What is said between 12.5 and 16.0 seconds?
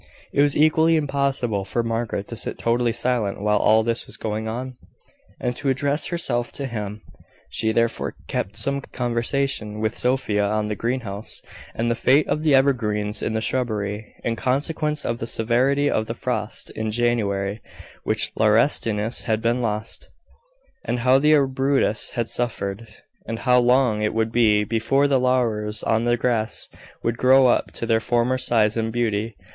evergreens in the shrubbery, in consequence of the severity